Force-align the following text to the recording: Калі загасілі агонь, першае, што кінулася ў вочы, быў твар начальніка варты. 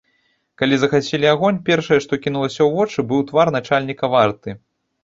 Калі 0.61 0.75
загасілі 0.83 1.27
агонь, 1.33 1.61
першае, 1.69 1.99
што 2.07 2.13
кінулася 2.25 2.59
ў 2.63 2.69
вочы, 2.79 2.99
быў 3.13 3.21
твар 3.33 3.57
начальніка 3.59 4.15
варты. 4.17 4.61